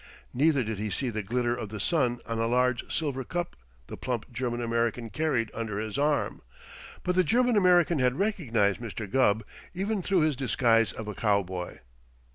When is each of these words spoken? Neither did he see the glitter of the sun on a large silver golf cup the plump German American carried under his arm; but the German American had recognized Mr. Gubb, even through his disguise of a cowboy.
Neither 0.33 0.63
did 0.63 0.79
he 0.79 0.89
see 0.89 1.11
the 1.11 1.21
glitter 1.21 1.55
of 1.55 1.69
the 1.69 1.79
sun 1.79 2.21
on 2.25 2.39
a 2.39 2.47
large 2.47 2.91
silver 2.91 3.19
golf 3.23 3.51
cup 3.51 3.55
the 3.85 3.95
plump 3.97 4.31
German 4.33 4.59
American 4.59 5.11
carried 5.11 5.51
under 5.53 5.77
his 5.77 5.95
arm; 5.95 6.41
but 7.03 7.13
the 7.15 7.23
German 7.23 7.55
American 7.55 7.99
had 7.99 8.17
recognized 8.17 8.79
Mr. 8.79 9.07
Gubb, 9.07 9.43
even 9.75 10.01
through 10.01 10.21
his 10.21 10.35
disguise 10.35 10.91
of 10.91 11.07
a 11.07 11.13
cowboy. 11.13 11.81